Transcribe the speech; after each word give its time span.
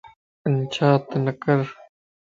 پنچاتَ 0.41 1.05
نڪر 1.25 1.59